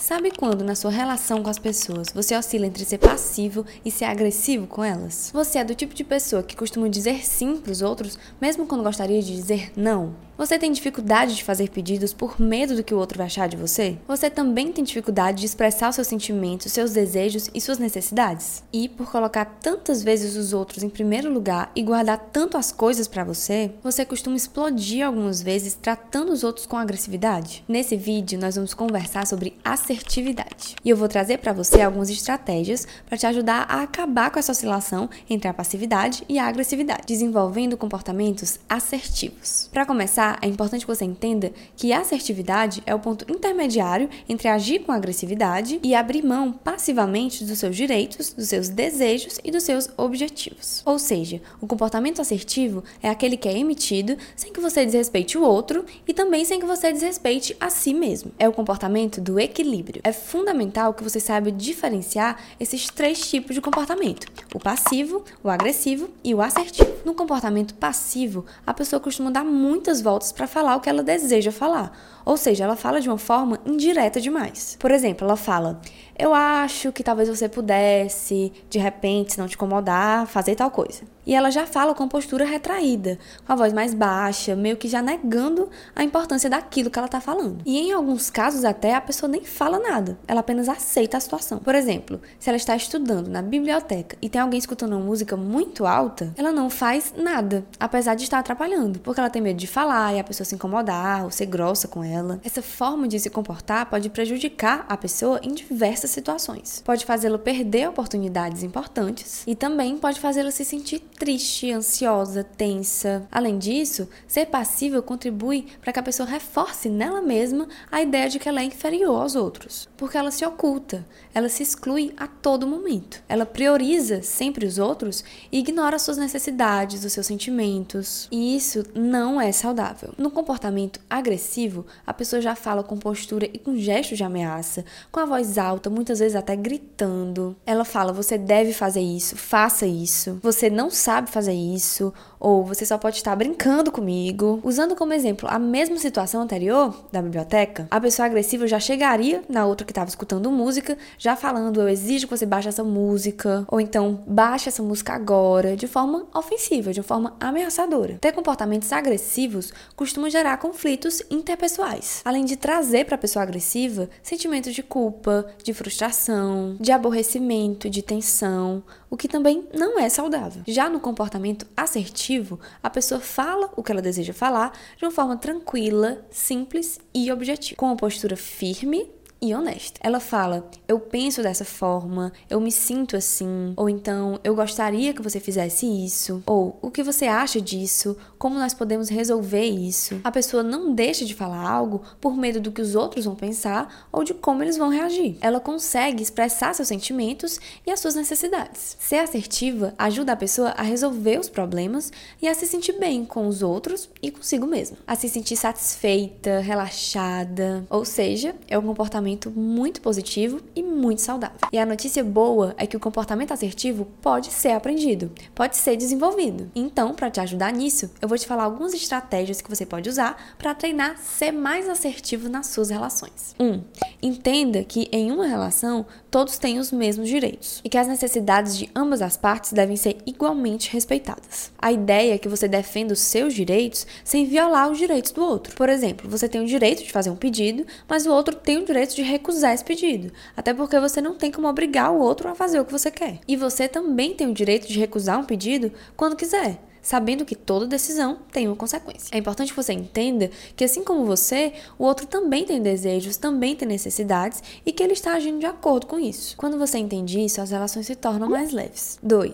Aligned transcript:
Sabe 0.00 0.30
quando 0.30 0.64
na 0.64 0.74
sua 0.74 0.90
relação 0.90 1.42
com 1.42 1.50
as 1.50 1.58
pessoas 1.58 2.08
você 2.12 2.34
oscila 2.34 2.66
entre 2.66 2.86
ser 2.86 2.96
passivo 2.96 3.66
e 3.84 3.90
ser 3.90 4.06
agressivo 4.06 4.66
com 4.66 4.82
elas? 4.82 5.30
Você 5.32 5.58
é 5.58 5.64
do 5.64 5.74
tipo 5.74 5.94
de 5.94 6.02
pessoa 6.02 6.42
que 6.42 6.56
costuma 6.56 6.88
dizer 6.88 7.22
sim 7.24 7.58
para 7.58 7.70
os 7.70 7.82
outros, 7.82 8.18
mesmo 8.40 8.66
quando 8.66 8.82
gostaria 8.82 9.22
de 9.22 9.36
dizer 9.36 9.70
não? 9.76 10.14
Você 10.40 10.58
tem 10.58 10.72
dificuldade 10.72 11.36
de 11.36 11.44
fazer 11.44 11.68
pedidos 11.68 12.14
por 12.14 12.40
medo 12.40 12.74
do 12.74 12.82
que 12.82 12.94
o 12.94 12.98
outro 12.98 13.18
vai 13.18 13.26
achar 13.26 13.46
de 13.46 13.58
você? 13.58 13.98
Você 14.08 14.30
também 14.30 14.72
tem 14.72 14.82
dificuldade 14.82 15.40
de 15.40 15.44
expressar 15.44 15.90
os 15.90 15.96
seus 15.96 16.06
sentimentos, 16.06 16.72
seus 16.72 16.92
desejos 16.92 17.50
e 17.52 17.60
suas 17.60 17.78
necessidades? 17.78 18.64
E 18.72 18.88
por 18.88 19.12
colocar 19.12 19.44
tantas 19.44 20.02
vezes 20.02 20.36
os 20.36 20.54
outros 20.54 20.82
em 20.82 20.88
primeiro 20.88 21.30
lugar 21.30 21.70
e 21.76 21.82
guardar 21.82 22.30
tanto 22.32 22.56
as 22.56 22.72
coisas 22.72 23.06
para 23.06 23.22
você, 23.22 23.70
você 23.82 24.02
costuma 24.02 24.34
explodir 24.34 25.06
algumas 25.06 25.42
vezes 25.42 25.74
tratando 25.74 26.32
os 26.32 26.42
outros 26.42 26.64
com 26.64 26.78
agressividade? 26.78 27.62
Nesse 27.68 27.94
vídeo 27.94 28.40
nós 28.40 28.54
vamos 28.54 28.72
conversar 28.72 29.26
sobre 29.26 29.58
assertividade. 29.62 30.74
E 30.82 30.88
eu 30.88 30.96
vou 30.96 31.06
trazer 31.06 31.36
para 31.36 31.52
você 31.52 31.82
algumas 31.82 32.08
estratégias 32.08 32.88
para 33.04 33.18
te 33.18 33.26
ajudar 33.26 33.66
a 33.68 33.82
acabar 33.82 34.30
com 34.30 34.38
essa 34.38 34.52
oscilação 34.52 35.10
entre 35.28 35.48
a 35.48 35.52
passividade 35.52 36.24
e 36.26 36.38
a 36.38 36.46
agressividade, 36.46 37.02
desenvolvendo 37.06 37.76
comportamentos 37.76 38.58
assertivos. 38.70 39.68
Para 39.70 39.84
começar, 39.84 40.29
é 40.42 40.46
importante 40.46 40.86
que 40.86 40.94
você 40.94 41.04
entenda 41.04 41.52
que 41.76 41.92
a 41.92 42.00
assertividade 42.00 42.82
é 42.86 42.94
o 42.94 42.98
ponto 42.98 43.30
intermediário 43.30 44.08
entre 44.28 44.48
agir 44.48 44.80
com 44.80 44.92
agressividade 44.92 45.80
e 45.82 45.94
abrir 45.94 46.24
mão 46.24 46.52
passivamente 46.52 47.44
dos 47.44 47.58
seus 47.58 47.76
direitos, 47.76 48.32
dos 48.32 48.48
seus 48.48 48.68
desejos 48.68 49.38
e 49.44 49.50
dos 49.50 49.62
seus 49.62 49.88
objetivos. 49.96 50.82
Ou 50.84 50.98
seja, 50.98 51.40
o 51.60 51.66
comportamento 51.66 52.20
assertivo 52.20 52.84
é 53.02 53.08
aquele 53.08 53.36
que 53.36 53.48
é 53.48 53.58
emitido 53.58 54.16
sem 54.36 54.52
que 54.52 54.60
você 54.60 54.84
desrespeite 54.84 55.38
o 55.38 55.42
outro 55.42 55.84
e 56.06 56.12
também 56.12 56.44
sem 56.44 56.60
que 56.60 56.66
você 56.66 56.92
desrespeite 56.92 57.56
a 57.60 57.70
si 57.70 57.94
mesmo. 57.94 58.32
É 58.38 58.48
o 58.48 58.52
comportamento 58.52 59.20
do 59.20 59.38
equilíbrio. 59.38 60.00
É 60.04 60.12
fundamental 60.12 60.94
que 60.94 61.02
você 61.02 61.18
saiba 61.18 61.50
diferenciar 61.50 62.38
esses 62.58 62.88
três 62.88 63.28
tipos 63.28 63.54
de 63.54 63.60
comportamento: 63.60 64.26
o 64.54 64.58
passivo, 64.58 65.24
o 65.42 65.48
agressivo 65.48 66.10
e 66.22 66.34
o 66.34 66.40
assertivo. 66.40 66.90
No 67.04 67.14
comportamento 67.14 67.74
passivo, 67.74 68.44
a 68.66 68.74
pessoa 68.74 69.00
costuma 69.00 69.30
dar 69.30 69.44
muitas 69.44 70.00
voltas 70.00 70.19
para 70.32 70.46
falar 70.46 70.76
o 70.76 70.80
que 70.80 70.88
ela 70.90 71.02
deseja 71.02 71.50
falar. 71.50 71.92
Ou 72.24 72.36
seja, 72.36 72.64
ela 72.64 72.76
fala 72.76 73.00
de 73.00 73.08
uma 73.08 73.18
forma 73.18 73.58
indireta 73.64 74.20
demais. 74.20 74.76
Por 74.78 74.90
exemplo, 74.90 75.26
ela 75.26 75.36
fala: 75.36 75.80
Eu 76.20 76.34
acho 76.34 76.92
que 76.92 77.02
talvez 77.02 77.30
você 77.30 77.48
pudesse, 77.48 78.52
de 78.68 78.78
repente, 78.78 79.32
se 79.32 79.38
não 79.38 79.48
te 79.48 79.54
incomodar, 79.54 80.26
fazer 80.26 80.54
tal 80.54 80.70
coisa. 80.70 81.00
E 81.26 81.34
ela 81.34 81.50
já 81.50 81.66
fala 81.66 81.94
com 81.94 82.08
postura 82.08 82.44
retraída, 82.44 83.18
com 83.46 83.52
a 83.52 83.56
voz 83.56 83.72
mais 83.72 83.94
baixa, 83.94 84.56
meio 84.56 84.76
que 84.76 84.88
já 84.88 85.00
negando 85.00 85.70
a 85.94 86.02
importância 86.02 86.50
daquilo 86.50 86.90
que 86.90 86.98
ela 86.98 87.06
está 87.06 87.20
falando. 87.20 87.62
E 87.64 87.78
em 87.78 87.92
alguns 87.92 88.28
casos, 88.28 88.64
até 88.64 88.94
a 88.94 89.00
pessoa 89.00 89.30
nem 89.30 89.44
fala 89.44 89.78
nada, 89.78 90.18
ela 90.26 90.40
apenas 90.40 90.68
aceita 90.68 91.16
a 91.16 91.20
situação. 91.20 91.58
Por 91.58 91.74
exemplo, 91.74 92.20
se 92.38 92.50
ela 92.50 92.56
está 92.56 92.74
estudando 92.76 93.28
na 93.28 93.40
biblioteca 93.40 94.16
e 94.20 94.28
tem 94.28 94.40
alguém 94.40 94.58
escutando 94.58 94.92
uma 94.92 95.04
música 95.04 95.36
muito 95.36 95.86
alta, 95.86 96.34
ela 96.36 96.52
não 96.52 96.68
faz 96.68 97.14
nada, 97.16 97.64
apesar 97.78 98.14
de 98.14 98.24
estar 98.24 98.40
atrapalhando, 98.40 98.98
porque 98.98 99.20
ela 99.20 99.30
tem 99.30 99.40
medo 99.40 99.58
de 99.58 99.66
falar 99.66 100.14
e 100.14 100.18
a 100.18 100.24
pessoa 100.24 100.44
se 100.44 100.54
incomodar 100.54 101.24
ou 101.24 101.30
ser 101.30 101.46
grossa 101.46 101.88
com 101.88 102.04
ela. 102.04 102.40
Essa 102.44 102.60
forma 102.60 103.06
de 103.08 103.20
se 103.20 103.30
comportar 103.30 103.86
pode 103.86 104.10
prejudicar 104.10 104.84
a 104.86 104.96
pessoa 104.96 105.40
em 105.42 105.54
diversas 105.54 106.09
situações. 106.10 106.82
Pode 106.84 107.04
fazê-la 107.04 107.38
perder 107.38 107.88
oportunidades 107.88 108.62
importantes 108.62 109.44
e 109.46 109.54
também 109.54 109.96
pode 109.96 110.20
fazê-la 110.20 110.50
se 110.50 110.64
sentir 110.64 111.00
triste, 111.18 111.70
ansiosa, 111.70 112.44
tensa. 112.44 113.26
Além 113.30 113.58
disso, 113.58 114.08
ser 114.26 114.46
passível 114.46 115.02
contribui 115.02 115.66
para 115.80 115.92
que 115.92 115.98
a 115.98 116.02
pessoa 116.02 116.28
reforce 116.28 116.88
nela 116.88 117.20
mesma 117.20 117.68
a 117.90 118.02
ideia 118.02 118.28
de 118.28 118.38
que 118.38 118.48
ela 118.48 118.60
é 118.60 118.64
inferior 118.64 119.22
aos 119.22 119.34
outros, 119.34 119.88
porque 119.96 120.16
ela 120.16 120.30
se 120.30 120.44
oculta, 120.44 121.06
ela 121.34 121.48
se 121.48 121.62
exclui 121.62 122.12
a 122.16 122.26
todo 122.26 122.66
momento. 122.66 123.22
Ela 123.28 123.46
prioriza 123.46 124.22
sempre 124.22 124.66
os 124.66 124.78
outros 124.78 125.24
e 125.50 125.58
ignora 125.58 125.98
suas 125.98 126.16
necessidades, 126.16 127.04
os 127.04 127.12
seus 127.12 127.26
sentimentos. 127.26 128.28
E 128.30 128.56
isso 128.56 128.84
não 128.94 129.40
é 129.40 129.52
saudável. 129.52 130.14
No 130.16 130.30
comportamento 130.30 131.00
agressivo, 131.08 131.86
a 132.06 132.14
pessoa 132.14 132.40
já 132.40 132.54
fala 132.54 132.82
com 132.82 132.96
postura 132.96 133.48
e 133.52 133.58
com 133.58 133.76
gestos 133.76 134.18
de 134.18 134.24
ameaça, 134.24 134.84
com 135.10 135.20
a 135.20 135.24
voz 135.24 135.58
alta, 135.58 135.89
muitas 135.90 136.18
vezes 136.18 136.36
até 136.36 136.56
gritando. 136.56 137.56
Ela 137.66 137.84
fala: 137.84 138.12
"Você 138.12 138.38
deve 138.38 138.72
fazer 138.72 139.00
isso, 139.00 139.36
faça 139.36 139.86
isso. 139.86 140.38
Você 140.42 140.70
não 140.70 140.90
sabe 140.90 141.30
fazer 141.30 141.52
isso, 141.52 142.12
ou 142.40 142.64
você 142.64 142.86
só 142.86 142.96
pode 142.96 143.16
estar 143.16 143.36
brincando 143.36 143.92
comigo. 143.92 144.58
Usando 144.64 144.96
como 144.96 145.12
exemplo 145.12 145.46
a 145.50 145.58
mesma 145.58 145.98
situação 145.98 146.40
anterior 146.40 146.94
da 147.12 147.20
biblioteca, 147.20 147.86
a 147.90 148.00
pessoa 148.00 148.26
agressiva 148.26 148.66
já 148.66 148.80
chegaria 148.80 149.42
na 149.48 149.66
outra 149.66 149.84
que 149.84 149.92
estava 149.92 150.08
escutando 150.08 150.50
música, 150.50 150.96
já 151.18 151.36
falando: 151.36 151.80
Eu 151.80 151.88
exijo 151.88 152.26
que 152.26 152.36
você 152.36 152.46
baixe 152.46 152.68
essa 152.68 152.82
música, 152.82 153.64
ou 153.68 153.80
então 153.80 154.24
baixe 154.26 154.68
essa 154.68 154.82
música 154.82 155.12
agora, 155.12 155.76
de 155.76 155.86
forma 155.86 156.26
ofensiva, 156.34 156.92
de 156.92 157.02
forma 157.02 157.36
ameaçadora. 157.38 158.16
Ter 158.20 158.32
comportamentos 158.32 158.92
agressivos 158.92 159.72
costuma 159.94 160.30
gerar 160.30 160.56
conflitos 160.56 161.22
interpessoais, 161.30 162.22
além 162.24 162.44
de 162.44 162.56
trazer 162.56 163.04
para 163.04 163.16
a 163.16 163.18
pessoa 163.18 163.42
agressiva 163.42 164.08
sentimentos 164.22 164.74
de 164.74 164.82
culpa, 164.82 165.46
de 165.62 165.74
frustração, 165.80 166.76
de 166.78 166.92
aborrecimento, 166.92 167.88
de 167.88 168.02
tensão, 168.02 168.82
o 169.08 169.16
que 169.16 169.26
também 169.26 169.66
não 169.72 169.98
é 169.98 170.10
saudável. 170.10 170.62
Já 170.68 170.90
no 170.90 171.00
comportamento 171.00 171.66
assertivo, 171.74 172.60
a 172.82 172.90
pessoa 172.90 173.18
fala 173.18 173.70
o 173.74 173.82
que 173.82 173.90
ela 173.90 174.02
deseja 174.02 174.34
falar 174.34 174.78
de 174.98 175.06
uma 175.06 175.10
forma 175.10 175.38
tranquila, 175.38 176.22
simples 176.30 177.00
e 177.14 177.32
objetiva, 177.32 177.78
com 177.78 177.86
uma 177.86 177.96
postura 177.96 178.36
firme 178.36 179.08
e 179.40 179.54
honesta. 179.54 180.00
Ela 180.02 180.20
fala: 180.20 180.68
Eu 180.86 181.00
penso 181.00 181.42
dessa 181.42 181.64
forma, 181.64 182.32
eu 182.48 182.60
me 182.60 182.70
sinto 182.70 183.16
assim, 183.16 183.72
ou 183.76 183.88
então 183.88 184.38
eu 184.44 184.54
gostaria 184.54 185.14
que 185.14 185.22
você 185.22 185.40
fizesse 185.40 185.86
isso, 185.86 186.42
ou 186.46 186.78
o 186.82 186.90
que 186.90 187.02
você 187.02 187.26
acha 187.26 187.60
disso, 187.60 188.16
como 188.38 188.58
nós 188.58 188.74
podemos 188.74 189.08
resolver 189.08 189.64
isso. 189.64 190.20
A 190.22 190.30
pessoa 190.30 190.62
não 190.62 190.94
deixa 190.94 191.24
de 191.24 191.34
falar 191.34 191.68
algo 191.68 192.02
por 192.20 192.36
medo 192.36 192.60
do 192.60 192.72
que 192.72 192.82
os 192.82 192.94
outros 192.94 193.24
vão 193.24 193.34
pensar 193.34 194.08
ou 194.12 194.24
de 194.24 194.34
como 194.34 194.62
eles 194.62 194.76
vão 194.76 194.88
reagir. 194.88 195.36
Ela 195.40 195.60
consegue 195.60 196.22
expressar 196.22 196.74
seus 196.74 196.88
sentimentos 196.88 197.58
e 197.86 197.90
as 197.90 198.00
suas 198.00 198.14
necessidades. 198.14 198.96
Ser 198.98 199.16
assertiva 199.16 199.94
ajuda 199.98 200.32
a 200.32 200.36
pessoa 200.36 200.70
a 200.70 200.82
resolver 200.82 201.38
os 201.38 201.48
problemas 201.48 202.12
e 202.40 202.48
a 202.48 202.54
se 202.54 202.66
sentir 202.66 202.98
bem 202.98 203.24
com 203.24 203.46
os 203.46 203.62
outros 203.62 204.08
e 204.22 204.30
consigo 204.30 204.66
mesma, 204.66 204.96
a 205.06 205.14
se 205.14 205.28
sentir 205.28 205.56
satisfeita, 205.56 206.60
relaxada, 206.60 207.84
ou 207.88 208.04
seja, 208.04 208.54
é 208.68 208.78
um 208.78 208.82
comportamento 208.82 209.29
comportamento 209.30 209.50
muito 209.50 210.00
positivo 210.00 210.60
e 210.74 210.82
muito 210.82 211.20
saudável. 211.20 211.56
E 211.72 211.78
a 211.78 211.86
notícia 211.86 212.24
boa 212.24 212.74
é 212.76 212.86
que 212.86 212.96
o 212.96 213.00
comportamento 213.00 213.52
assertivo 213.52 214.06
pode 214.20 214.52
ser 214.52 214.70
aprendido, 214.70 215.30
pode 215.54 215.76
ser 215.76 215.96
desenvolvido. 215.96 216.70
Então, 216.74 217.14
para 217.14 217.30
te 217.30 217.40
ajudar 217.40 217.72
nisso, 217.72 218.10
eu 218.20 218.28
vou 218.28 218.38
te 218.38 218.46
falar 218.46 218.64
algumas 218.64 218.94
estratégias 218.94 219.60
que 219.60 219.70
você 219.70 219.86
pode 219.86 220.08
usar 220.08 220.54
para 220.58 220.74
treinar 220.74 221.18
ser 221.18 221.52
mais 221.52 221.88
assertivo 221.88 222.48
nas 222.48 222.68
suas 222.68 222.90
relações. 222.90 223.54
1. 223.58 223.64
Um, 223.64 223.82
entenda 224.22 224.82
que 224.82 225.08
em 225.12 225.30
uma 225.30 225.46
relação 225.46 226.06
todos 226.30 226.58
têm 226.58 226.78
os 226.78 226.92
mesmos 226.92 227.28
direitos 227.28 227.80
e 227.84 227.88
que 227.88 227.98
as 227.98 228.06
necessidades 228.06 228.76
de 228.76 228.88
ambas 228.94 229.20
as 229.20 229.36
partes 229.36 229.72
devem 229.72 229.96
ser 229.96 230.18
igualmente 230.26 230.90
respeitadas. 230.92 231.72
A 231.78 231.92
ideia 231.92 232.34
é 232.34 232.38
que 232.38 232.48
você 232.48 232.68
defenda 232.68 233.12
os 233.12 233.20
seus 233.20 233.52
direitos 233.52 234.06
sem 234.24 234.46
violar 234.46 234.90
os 234.90 234.98
direitos 234.98 235.32
do 235.32 235.44
outro. 235.44 235.74
Por 235.74 235.88
exemplo, 235.88 236.28
você 236.28 236.48
tem 236.48 236.60
o 236.60 236.66
direito 236.66 237.02
de 237.02 237.12
fazer 237.12 237.30
um 237.30 237.36
pedido, 237.36 237.84
mas 238.08 238.26
o 238.26 238.32
outro 238.32 238.54
tem 238.54 238.78
o 238.78 238.84
direito 238.84 239.14
de 239.14 239.19
de 239.20 239.30
recusar 239.30 239.74
esse 239.74 239.84
pedido, 239.84 240.32
até 240.56 240.72
porque 240.72 240.98
você 240.98 241.20
não 241.20 241.34
tem 241.34 241.50
como 241.50 241.68
obrigar 241.68 242.10
o 242.10 242.18
outro 242.18 242.48
a 242.48 242.54
fazer 242.54 242.80
o 242.80 242.84
que 242.84 242.92
você 242.92 243.10
quer. 243.10 243.40
E 243.46 243.56
você 243.56 243.86
também 243.86 244.34
tem 244.34 244.48
o 244.48 244.54
direito 244.54 244.88
de 244.88 244.98
recusar 244.98 245.38
um 245.38 245.44
pedido 245.44 245.92
quando 246.16 246.36
quiser 246.36 246.89
sabendo 247.02 247.44
que 247.44 247.54
toda 247.54 247.86
decisão 247.86 248.38
tem 248.52 248.66
uma 248.66 248.76
consequência. 248.76 249.34
É 249.34 249.38
importante 249.38 249.72
que 249.72 249.76
você 249.76 249.92
entenda 249.92 250.50
que, 250.76 250.84
assim 250.84 251.04
como 251.04 251.24
você, 251.24 251.72
o 251.98 252.04
outro 252.04 252.26
também 252.26 252.64
tem 252.64 252.80
desejos, 252.80 253.36
também 253.36 253.74
tem 253.74 253.88
necessidades 253.88 254.62
e 254.84 254.92
que 254.92 255.02
ele 255.02 255.12
está 255.12 255.34
agindo 255.34 255.60
de 255.60 255.66
acordo 255.66 256.06
com 256.06 256.18
isso. 256.18 256.56
Quando 256.56 256.78
você 256.78 256.98
entende 256.98 257.40
isso, 257.40 257.60
as 257.60 257.70
relações 257.70 258.06
se 258.06 258.14
tornam 258.14 258.48
mais 258.48 258.72
leves. 258.72 259.18
2. 259.22 259.52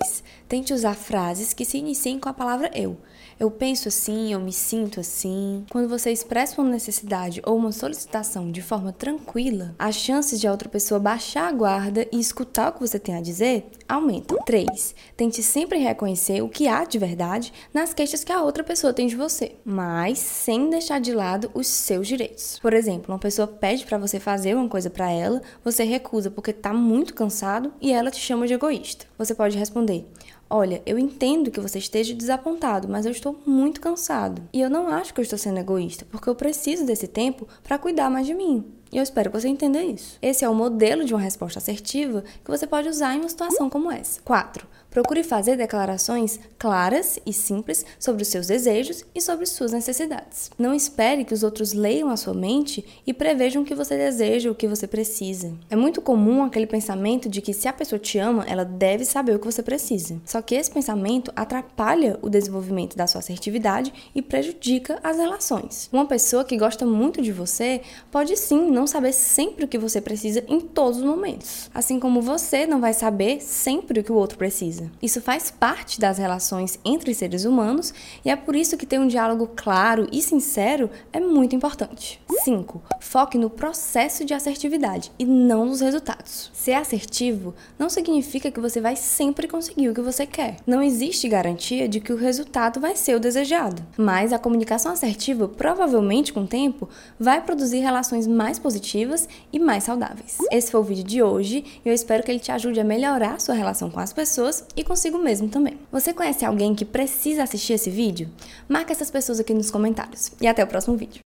Tente 0.48 0.72
usar 0.72 0.94
frases 0.94 1.52
que 1.52 1.64
se 1.64 1.78
iniciem 1.78 2.18
com 2.18 2.28
a 2.28 2.34
palavra 2.34 2.70
eu. 2.74 2.96
Eu 3.38 3.50
penso 3.50 3.88
assim, 3.88 4.32
eu 4.32 4.40
me 4.40 4.52
sinto 4.52 5.00
assim. 5.00 5.66
Quando 5.70 5.88
você 5.88 6.10
expressa 6.10 6.60
uma 6.60 6.70
necessidade 6.70 7.42
ou 7.44 7.54
uma 7.54 7.70
solicitação 7.70 8.50
de 8.50 8.62
forma 8.62 8.92
tranquila, 8.92 9.74
as 9.78 9.94
chances 9.94 10.40
de 10.40 10.48
a 10.48 10.50
outra 10.50 10.70
pessoa 10.70 10.98
baixar 10.98 11.48
a 11.48 11.52
guarda 11.52 12.06
e 12.10 12.18
escutar 12.18 12.70
o 12.70 12.72
que 12.72 12.80
você 12.80 12.98
tem 12.98 13.14
a 13.14 13.20
dizer 13.20 13.66
aumentam. 13.86 14.38
3. 14.46 14.94
Tente 15.14 15.42
sempre 15.42 15.78
reconhecer 15.78 16.42
o 16.42 16.48
que 16.48 16.66
há 16.66 16.84
de 16.84 16.98
verdade 16.98 17.35
nas 17.72 17.94
queixas 17.94 18.24
que 18.24 18.32
a 18.32 18.42
outra 18.42 18.64
pessoa 18.64 18.92
tem 18.92 19.06
de 19.06 19.16
você, 19.16 19.56
mas 19.64 20.18
sem 20.18 20.70
deixar 20.70 21.00
de 21.00 21.12
lado 21.12 21.50
os 21.54 21.66
seus 21.66 22.06
direitos. 22.06 22.58
Por 22.58 22.72
exemplo, 22.72 23.12
uma 23.12 23.18
pessoa 23.18 23.46
pede 23.46 23.84
para 23.84 23.98
você 23.98 24.18
fazer 24.20 24.54
uma 24.54 24.68
coisa 24.68 24.90
para 24.90 25.10
ela, 25.10 25.42
você 25.64 25.84
recusa 25.84 26.30
porque 26.30 26.50
está 26.50 26.72
muito 26.72 27.14
cansado 27.14 27.72
e 27.80 27.92
ela 27.92 28.10
te 28.10 28.20
chama 28.20 28.46
de 28.46 28.54
egoísta. 28.54 29.06
Você 29.18 29.34
pode 29.34 29.58
responder: 29.58 30.06
Olha, 30.48 30.80
eu 30.86 30.96
entendo 30.96 31.50
que 31.50 31.60
você 31.60 31.78
esteja 31.78 32.14
desapontado, 32.14 32.88
mas 32.88 33.04
eu 33.04 33.10
estou 33.10 33.36
muito 33.44 33.80
cansado. 33.80 34.42
E 34.52 34.60
eu 34.60 34.70
não 34.70 34.88
acho 34.88 35.12
que 35.12 35.20
eu 35.20 35.24
estou 35.24 35.38
sendo 35.38 35.58
egoísta, 35.58 36.06
porque 36.10 36.28
eu 36.28 36.36
preciso 36.36 36.86
desse 36.86 37.08
tempo 37.08 37.48
para 37.64 37.78
cuidar 37.78 38.08
mais 38.08 38.26
de 38.26 38.34
mim. 38.34 38.64
E 38.92 38.96
eu 38.96 39.02
espero 39.02 39.30
que 39.30 39.40
você 39.40 39.48
entenda 39.48 39.82
isso. 39.82 40.18
Esse 40.22 40.44
é 40.44 40.48
o 40.48 40.54
modelo 40.54 41.04
de 41.04 41.12
uma 41.14 41.20
resposta 41.20 41.58
assertiva 41.58 42.24
que 42.44 42.50
você 42.50 42.66
pode 42.66 42.88
usar 42.88 43.14
em 43.14 43.20
uma 43.20 43.28
situação 43.28 43.68
como 43.68 43.90
essa. 43.90 44.20
4. 44.22 44.66
Procure 44.96 45.22
fazer 45.22 45.58
declarações 45.58 46.40
claras 46.58 47.18
e 47.26 47.30
simples 47.30 47.84
sobre 47.98 48.22
os 48.22 48.28
seus 48.28 48.46
desejos 48.46 49.04
e 49.14 49.20
sobre 49.20 49.44
suas 49.44 49.72
necessidades. 49.72 50.50
Não 50.58 50.72
espere 50.72 51.22
que 51.22 51.34
os 51.34 51.42
outros 51.42 51.74
leiam 51.74 52.08
a 52.08 52.16
sua 52.16 52.32
mente 52.32 52.82
e 53.06 53.12
prevejam 53.12 53.60
o 53.60 53.64
que 53.66 53.74
você 53.74 53.94
deseja, 53.94 54.50
o 54.50 54.54
que 54.54 54.66
você 54.66 54.86
precisa. 54.86 55.52
É 55.68 55.76
muito 55.76 56.00
comum 56.00 56.42
aquele 56.42 56.66
pensamento 56.66 57.28
de 57.28 57.42
que 57.42 57.52
se 57.52 57.68
a 57.68 57.74
pessoa 57.74 57.98
te 57.98 58.16
ama, 58.16 58.46
ela 58.48 58.64
deve 58.64 59.04
saber 59.04 59.36
o 59.36 59.38
que 59.38 59.44
você 59.44 59.62
precisa. 59.62 60.18
Só 60.24 60.40
que 60.40 60.54
esse 60.54 60.70
pensamento 60.70 61.30
atrapalha 61.36 62.18
o 62.22 62.30
desenvolvimento 62.30 62.96
da 62.96 63.06
sua 63.06 63.18
assertividade 63.18 63.92
e 64.14 64.22
prejudica 64.22 64.98
as 65.02 65.18
relações. 65.18 65.90
Uma 65.92 66.06
pessoa 66.06 66.42
que 66.42 66.56
gosta 66.56 66.86
muito 66.86 67.20
de 67.20 67.32
você 67.32 67.82
pode 68.10 68.34
sim 68.34 68.70
não 68.76 68.86
saber 68.86 69.12
sempre 69.12 69.64
o 69.64 69.68
que 69.68 69.78
você 69.78 70.02
precisa 70.02 70.44
em 70.46 70.60
todos 70.60 70.98
os 70.98 71.04
momentos, 71.04 71.70
assim 71.74 71.98
como 71.98 72.20
você 72.20 72.66
não 72.66 72.78
vai 72.78 72.92
saber 72.92 73.40
sempre 73.40 74.00
o 74.00 74.04
que 74.04 74.12
o 74.12 74.16
outro 74.16 74.36
precisa. 74.36 74.92
Isso 75.00 75.22
faz 75.22 75.50
parte 75.50 75.98
das 75.98 76.18
relações 76.18 76.78
entre 76.84 77.14
seres 77.14 77.46
humanos 77.46 77.94
e 78.22 78.30
é 78.30 78.36
por 78.36 78.54
isso 78.54 78.76
que 78.76 78.84
ter 78.84 79.00
um 79.00 79.08
diálogo 79.08 79.50
claro 79.56 80.06
e 80.12 80.20
sincero 80.20 80.90
é 81.10 81.18
muito 81.18 81.56
importante. 81.56 82.20
5. 82.44 82.82
Foque 83.00 83.38
no 83.38 83.48
processo 83.48 84.24
de 84.24 84.34
assertividade 84.34 85.10
e 85.18 85.24
não 85.24 85.64
nos 85.66 85.80
resultados. 85.80 86.50
Ser 86.52 86.74
assertivo 86.74 87.54
não 87.78 87.88
significa 87.88 88.50
que 88.50 88.60
você 88.60 88.80
vai 88.80 88.94
sempre 88.94 89.48
conseguir 89.48 89.88
o 89.88 89.94
que 89.94 90.02
você 90.02 90.26
quer. 90.26 90.56
Não 90.66 90.82
existe 90.82 91.28
garantia 91.28 91.88
de 91.88 91.98
que 91.98 92.12
o 92.12 92.16
resultado 92.16 92.78
vai 92.78 92.94
ser 92.94 93.16
o 93.16 93.20
desejado, 93.20 93.82
mas 93.96 94.32
a 94.32 94.38
comunicação 94.38 94.92
assertiva 94.92 95.48
provavelmente 95.48 96.32
com 96.32 96.42
o 96.42 96.46
tempo 96.46 96.88
vai 97.18 97.40
produzir 97.40 97.78
relações 97.78 98.26
mais 98.26 98.58
positivas 98.66 99.28
e 99.52 99.60
mais 99.60 99.84
saudáveis. 99.84 100.38
Esse 100.50 100.72
foi 100.72 100.80
o 100.80 100.82
vídeo 100.82 101.04
de 101.04 101.22
hoje 101.22 101.64
e 101.84 101.88
eu 101.88 101.94
espero 101.94 102.24
que 102.24 102.32
ele 102.32 102.40
te 102.40 102.50
ajude 102.50 102.80
a 102.80 102.84
melhorar 102.84 103.40
sua 103.40 103.54
relação 103.54 103.88
com 103.88 104.00
as 104.00 104.12
pessoas 104.12 104.64
e 104.76 104.82
consigo 104.82 105.18
mesmo 105.18 105.48
também. 105.48 105.78
Você 105.92 106.12
conhece 106.12 106.44
alguém 106.44 106.74
que 106.74 106.84
precisa 106.84 107.44
assistir 107.44 107.74
esse 107.74 107.90
vídeo? 107.90 108.28
Marca 108.68 108.90
essas 108.90 109.08
pessoas 109.08 109.38
aqui 109.38 109.54
nos 109.54 109.70
comentários. 109.70 110.32
E 110.40 110.48
até 110.48 110.64
o 110.64 110.66
próximo 110.66 110.96
vídeo. 110.96 111.25